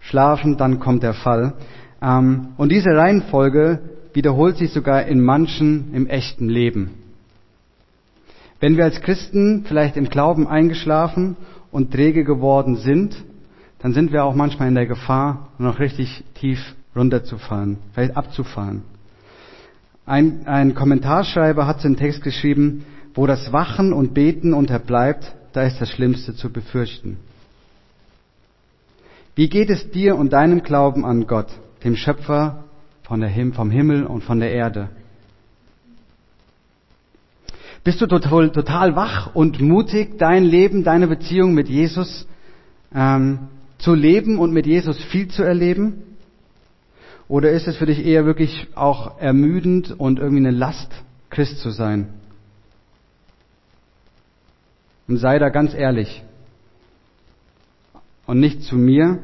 [0.00, 1.52] schlafen, dann kommt der Fall.
[2.00, 3.80] Ähm, und diese Reihenfolge
[4.14, 6.92] wiederholt sich sogar in manchen im echten Leben.
[8.60, 11.36] Wenn wir als Christen vielleicht im Glauben eingeschlafen
[11.74, 13.16] und träge geworden sind,
[13.80, 16.60] dann sind wir auch manchmal in der Gefahr, noch richtig tief
[16.94, 18.82] runterzufallen, vielleicht abzufallen.
[20.06, 22.84] Ein, ein Kommentarschreiber hat den Text geschrieben,
[23.14, 27.16] wo das Wachen und Beten unterbleibt, da ist das Schlimmste zu befürchten.
[29.34, 31.48] Wie geht es dir und deinem Glauben an Gott,
[31.82, 32.62] dem Schöpfer
[33.02, 34.90] vom Himmel und von der Erde?
[37.84, 42.26] Bist du total, total wach und mutig, dein Leben, deine Beziehung mit Jesus
[42.94, 43.40] ähm,
[43.78, 46.02] zu leben und mit Jesus viel zu erleben?
[47.28, 50.90] Oder ist es für dich eher wirklich auch ermüdend und irgendwie eine Last,
[51.28, 52.08] Christ zu sein?
[55.06, 56.22] Und sei da ganz ehrlich.
[58.26, 59.18] Und nicht zu mir,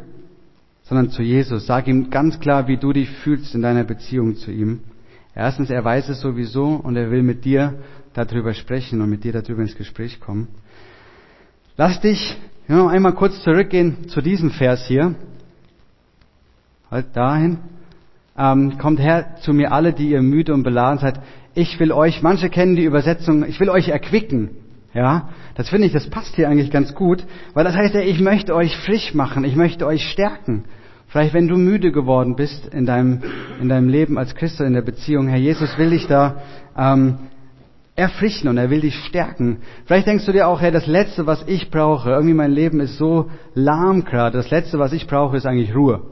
[0.83, 1.67] sondern zu Jesus.
[1.67, 4.81] Sag ihm ganz klar, wie du dich fühlst in deiner Beziehung zu ihm.
[5.35, 7.79] Erstens, er weiß es sowieso und er will mit dir
[8.15, 10.49] darüber sprechen und mit dir darüber ins Gespräch kommen.
[11.77, 12.37] Lass dich
[12.69, 15.15] ja, einmal kurz zurückgehen zu diesem Vers hier.
[16.91, 17.59] Halt dahin
[18.37, 21.21] ähm, kommt her zu mir alle, die ihr müde und beladen seid.
[21.55, 24.51] Ich will euch, manche kennen die Übersetzung, ich will euch erquicken.
[24.93, 28.21] Ja, das finde ich, das passt hier eigentlich ganz gut, weil das heißt ja, ich
[28.21, 30.65] möchte euch frisch machen, ich möchte euch stärken.
[31.07, 33.23] Vielleicht, wenn du müde geworden bist in deinem,
[33.61, 36.43] in deinem Leben als Christ in der Beziehung, Herr Jesus will dich da
[36.77, 37.19] ähm,
[37.97, 39.59] erfrischen und er will dich stärken.
[39.85, 42.97] Vielleicht denkst du dir auch, Herr, das Letzte, was ich brauche, irgendwie mein Leben ist
[42.97, 46.03] so lahm gerade, das Letzte, was ich brauche, ist eigentlich Ruhe.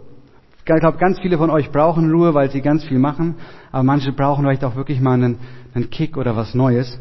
[0.58, 3.36] Ich glaube, ganz viele von euch brauchen Ruhe, weil sie ganz viel machen,
[3.72, 5.38] aber manche brauchen vielleicht auch wirklich mal einen,
[5.74, 6.98] einen Kick oder was Neues.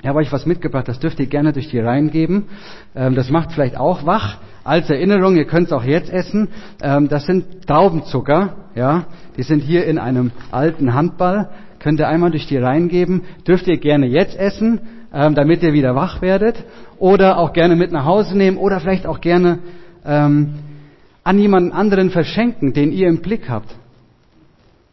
[0.00, 2.46] Ich habe euch was mitgebracht, das dürft ihr gerne durch die Reihen geben.
[2.94, 4.38] Ähm, das macht vielleicht auch wach.
[4.62, 6.48] Als Erinnerung, ihr könnt es auch jetzt essen.
[6.82, 9.06] Ähm, das sind Traubenzucker, ja.
[9.36, 11.50] Die sind hier in einem alten Handball.
[11.86, 13.22] Könnt ihr einmal durch die Reihen geben.
[13.46, 14.80] Dürft ihr gerne jetzt essen,
[15.14, 16.64] ähm, damit ihr wieder wach werdet.
[16.98, 18.56] Oder auch gerne mit nach Hause nehmen.
[18.56, 19.60] Oder vielleicht auch gerne
[20.04, 23.74] an jemanden anderen verschenken, den ihr im Blick habt.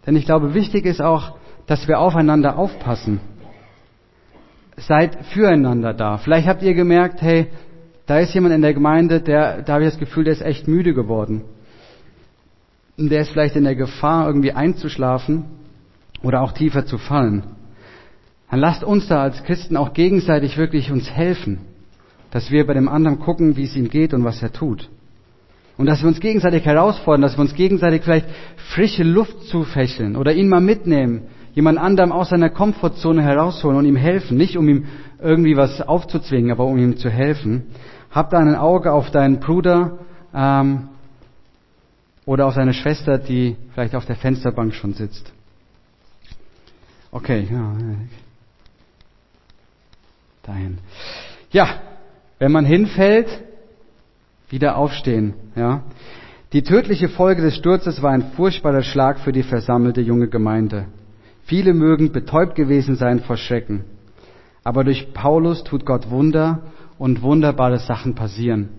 [0.08, 1.36] Denn ich glaube, wichtig ist auch,
[1.68, 3.20] dass wir aufeinander aufpassen.
[4.78, 6.18] Seid füreinander da.
[6.18, 7.48] Vielleicht habt ihr gemerkt, hey,
[8.08, 10.68] da ist jemand in der Gemeinde, der, da habe ich das Gefühl, der ist echt
[10.68, 11.44] müde geworden.
[12.98, 15.46] Und der ist vielleicht in der Gefahr, irgendwie einzuschlafen
[16.24, 17.44] oder auch tiefer zu fallen.
[18.50, 21.60] Dann lasst uns da als Christen auch gegenseitig wirklich uns helfen,
[22.32, 24.90] dass wir bei dem anderen gucken, wie es ihm geht und was er tut.
[25.78, 28.28] Und dass wir uns gegenseitig herausfordern, dass wir uns gegenseitig vielleicht
[28.74, 31.24] frische Luft zufächeln oder ihn mal mitnehmen,
[31.56, 34.38] jemand anderem aus seiner Komfortzone herausholen und ihm helfen.
[34.38, 34.86] Nicht um ihm
[35.20, 37.64] irgendwie was aufzuzwingen, aber um ihm zu helfen.
[38.12, 39.98] Hab da ein Auge auf deinen Bruder
[40.34, 40.90] ähm,
[42.26, 45.34] oder auf seine Schwester, die vielleicht auf der Fensterbank schon sitzt.
[47.14, 47.76] Okay, ja.
[50.42, 50.80] Dahin.
[51.52, 51.80] Ja,
[52.40, 53.30] wenn man hinfällt,
[54.50, 55.36] wieder aufstehen.
[55.56, 55.84] Ja.
[56.54, 60.88] Die tödliche Folge des Sturzes war ein furchtbarer Schlag für die versammelte junge Gemeinde.
[61.46, 63.84] Viele mögen betäubt gewesen sein vor Schrecken.
[64.64, 66.64] Aber durch Paulus tut Gott Wunder
[66.98, 68.70] und wunderbare Sachen passieren.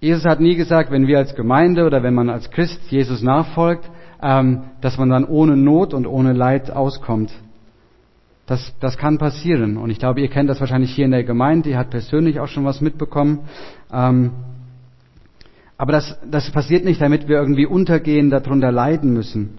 [0.00, 3.88] Jesus hat nie gesagt, wenn wir als Gemeinde oder wenn man als Christ Jesus nachfolgt,
[4.20, 7.32] dass man dann ohne Not und ohne Leid auskommt.
[8.46, 9.76] Das, das kann passieren.
[9.76, 11.70] Und ich glaube, ihr kennt das wahrscheinlich hier in der Gemeinde.
[11.70, 13.40] Ihr habt persönlich auch schon was mitbekommen.
[13.92, 14.32] Ähm,
[15.76, 19.58] aber das, das passiert nicht, damit wir irgendwie untergehen, darunter leiden müssen,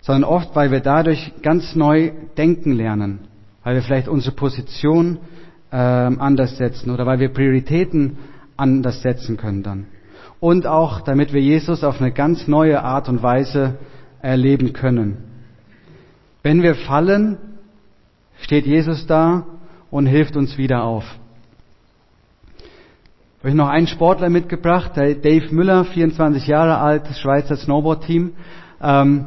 [0.00, 3.20] sondern oft, weil wir dadurch ganz neu denken lernen,
[3.62, 5.18] weil wir vielleicht unsere Position
[5.70, 8.18] ähm, anders setzen oder weil wir Prioritäten
[8.56, 9.86] anders setzen können dann.
[10.40, 13.78] Und auch damit wir Jesus auf eine ganz neue Art und Weise
[14.22, 15.18] erleben können.
[16.42, 17.38] Wenn wir fallen,
[18.40, 19.46] steht Jesus da
[19.90, 21.04] und hilft uns wieder auf.
[23.40, 28.32] Habe ich noch einen Sportler mitgebracht, Dave Müller, 24 Jahre alt, Schweizer Snowboard-Team.
[28.82, 29.26] Ähm,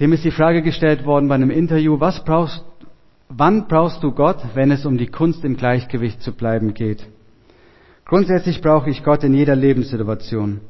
[0.00, 2.64] dem ist die Frage gestellt worden bei einem Interview, was brauchst,
[3.28, 7.06] wann brauchst du Gott, wenn es um die Kunst im Gleichgewicht zu bleiben geht?
[8.08, 10.62] Grundsätzlich brauche ich Gott in jeder Lebenssituation.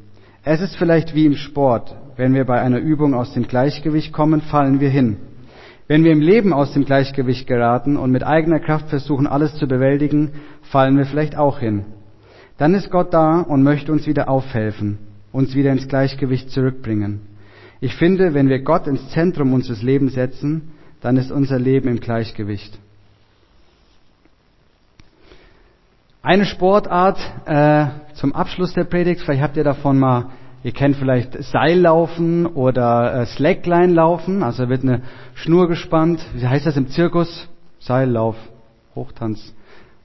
[0.42, 1.94] Es ist vielleicht wie im Sport.
[2.16, 5.18] Wenn wir bei einer Übung aus dem Gleichgewicht kommen, fallen wir hin.
[5.87, 9.68] Wenn wir im Leben aus dem Gleichgewicht geraten und mit eigener Kraft versuchen, alles zu
[9.68, 11.85] bewältigen, fallen wir vielleicht auch hin.
[12.57, 14.98] Dann ist Gott da und möchte uns wieder aufhelfen,
[15.31, 17.20] uns wieder ins Gleichgewicht zurückbringen.
[17.81, 22.01] Ich finde, wenn wir Gott ins Zentrum unseres Lebens setzen, dann ist unser Leben im
[22.01, 22.81] Gleichgewicht.
[26.28, 30.26] Eine Sportart äh, zum Abschluss der Predigt, vielleicht habt ihr davon mal,
[30.62, 35.00] ihr kennt vielleicht Seillaufen oder äh, Slackline laufen, also wird eine
[35.32, 37.48] Schnur gespannt, wie heißt das im Zirkus?
[37.78, 38.36] Seillauf,
[38.94, 39.54] Hochtanz.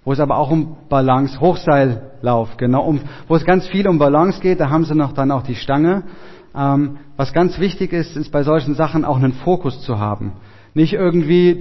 [0.06, 4.40] Wo es aber auch um Balance, Hochseillauf, genau, um, wo es ganz viel um Balance
[4.40, 6.04] geht, da haben sie noch dann auch die Stange.
[6.56, 10.32] Ähm, was ganz wichtig ist, ist bei solchen Sachen auch einen Fokus zu haben.
[10.76, 11.52] Nicht irgendwie,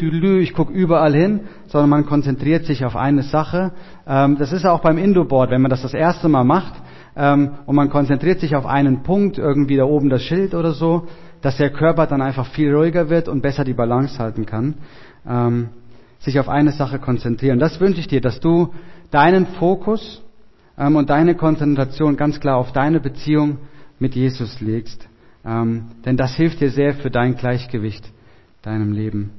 [0.41, 3.73] ich gucke überall hin, sondern man konzentriert sich auf eine Sache.
[4.07, 6.73] Ähm, das ist auch beim Indoor-Board, wenn man das das erste Mal macht
[7.15, 11.09] ähm, und man konzentriert sich auf einen Punkt, irgendwie da oben das Schild oder so,
[11.43, 14.77] dass der Körper dann einfach viel ruhiger wird und besser die Balance halten kann.
[15.29, 15.69] Ähm,
[16.21, 17.59] sich auf eine Sache konzentrieren.
[17.59, 18.73] Das wünsche ich dir, dass du
[19.11, 20.23] deinen Fokus
[20.77, 23.59] und deine Konzentration ganz klar auf deine Beziehung
[23.99, 25.07] mit Jesus legst.
[25.45, 28.09] denn das hilft dir sehr für dein Gleichgewicht
[28.63, 29.31] deinem Leben.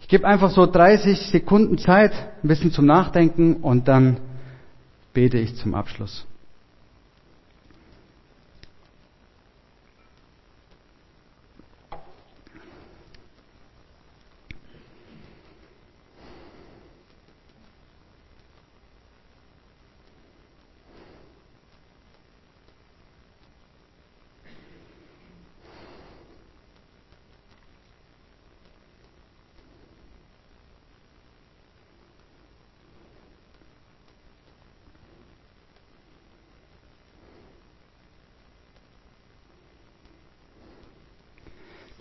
[0.00, 4.18] Ich gebe einfach so 30 Sekunden Zeit, ein bisschen zum Nachdenken und dann
[5.12, 6.26] bete ich zum Abschluss.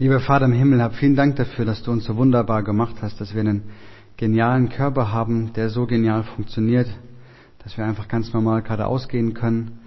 [0.02, 3.22] Lieber Vater im Himmel, hab vielen Dank dafür, dass du uns so wunderbar gemacht hast,
[3.22, 3.66] dass wir einen
[4.18, 6.88] genialen Körper haben, der so genial funktioniert,
[7.64, 9.80] dass wir einfach ganz normal geradeaus gehen können,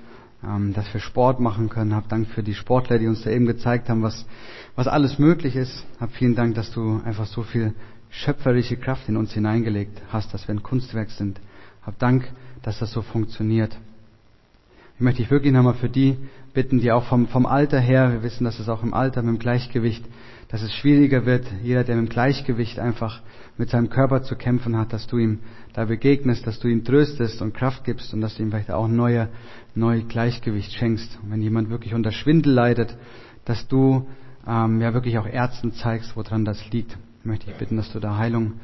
[0.45, 1.97] ähm, dass wir Sport machen können.
[1.97, 4.25] Hab Dank für die Sportler, die uns da eben gezeigt haben, was,
[4.77, 5.85] was alles möglich ist.
[5.99, 7.75] Hab vielen Dank, dass du einfach so viel
[8.09, 11.41] schöpferische Kraft in uns hineingelegt hast, dass wir ein Kunstwerk sind.
[11.83, 12.31] Hab Dank,
[12.63, 13.77] dass das so funktioniert.
[14.97, 16.17] Ich möchte dich wirklich nochmal für die
[16.53, 19.35] bitten, die auch vom, vom Alter her, wir wissen, dass es auch im Alter mit
[19.35, 20.05] dem Gleichgewicht,
[20.49, 21.45] dass es schwieriger wird.
[21.65, 23.21] Jeder, der mit dem Gleichgewicht einfach
[23.59, 25.41] mit seinem Körper zu kämpfen hat, dass du ihm
[25.73, 28.87] da begegnest, dass du ihm tröstest und Kraft gibst und dass du ihm vielleicht auch
[28.87, 29.31] neue,
[29.75, 31.19] neue Gleichgewicht schenkst.
[31.25, 32.97] Und wenn jemand wirklich unter Schwindel leidet,
[33.45, 34.07] dass du
[34.47, 36.97] ähm, ja wirklich auch Ärzten zeigst, woran das liegt.
[37.25, 38.61] Möchte ich bitten, dass du da Heilung,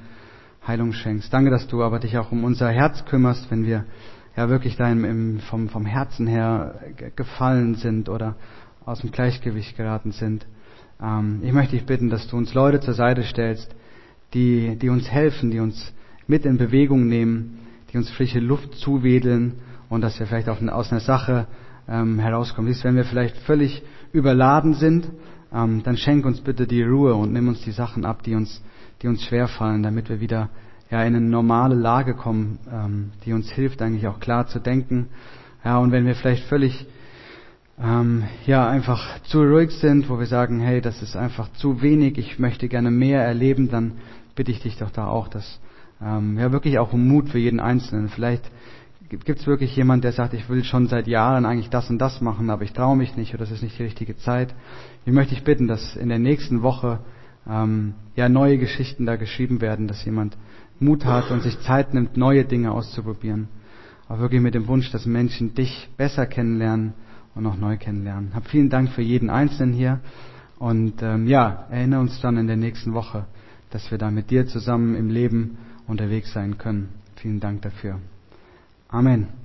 [0.65, 1.33] Heilung schenkst.
[1.33, 3.85] Danke, dass du aber dich auch um unser Herz kümmerst, wenn wir
[4.37, 6.81] ja wirklich da im, vom, vom Herzen her
[7.17, 8.37] gefallen sind oder
[8.85, 10.47] aus dem Gleichgewicht geraten sind.
[11.03, 13.75] Ähm, ich möchte dich bitten, dass du uns Leute zur Seite stellst,
[14.35, 15.93] die, die uns helfen, die uns
[16.27, 17.59] mit in Bewegung nehmen,
[17.93, 19.55] die uns frische Luft zuwedeln
[19.89, 21.47] und dass wir vielleicht auch aus einer Sache
[21.89, 22.73] ähm, herauskommen.
[22.73, 25.11] Siehst, wenn wir vielleicht völlig überladen sind,
[25.53, 28.63] ähm, dann schenk uns bitte die Ruhe und nimm uns die Sachen ab, die uns,
[29.03, 30.49] die uns schwerfallen, damit wir wieder
[30.91, 35.09] ja, in eine normale Lage kommen, ähm, die uns hilft, eigentlich auch klar zu denken.
[35.65, 36.87] Ja, und wenn wir vielleicht völlig
[37.83, 42.19] ähm, ja einfach zu ruhig sind, wo wir sagen, hey, das ist einfach zu wenig,
[42.19, 43.93] ich möchte gerne mehr erleben, dann
[44.35, 45.61] bitte ich dich doch da auch, dass
[46.03, 48.09] ähm, ja wirklich auch um Mut für jeden Einzelnen.
[48.09, 48.51] Vielleicht
[49.09, 52.21] gibt es wirklich jemand, der sagt, ich will schon seit Jahren eigentlich das und das
[52.21, 54.55] machen, aber ich traue mich nicht oder das ist nicht die richtige Zeit.
[55.05, 57.01] Ich möchte dich bitten, dass in der nächsten Woche
[57.49, 60.37] ähm, ja neue Geschichten da geschrieben werden, dass jemand
[60.81, 63.49] Mut hat und sich Zeit nimmt, neue Dinge auszuprobieren.
[64.09, 66.95] Auch wirklich mit dem Wunsch, dass Menschen dich besser kennenlernen
[67.35, 68.35] und auch neu kennenlernen.
[68.35, 70.01] Hab vielen Dank für jeden Einzelnen hier
[70.59, 73.27] und ähm, ja, erinnere uns dann in der nächsten Woche,
[73.71, 76.89] dass wir da mit dir zusammen im Leben unterwegs sein können.
[77.17, 78.01] Vielen Dank dafür.
[78.89, 79.40] Amen.